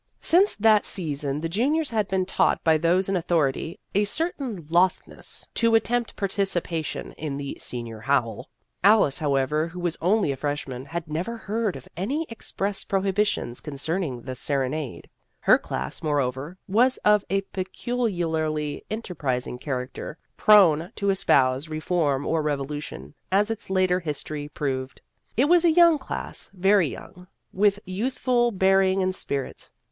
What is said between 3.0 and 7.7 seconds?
in authority a certain lothness to attempt participation in the"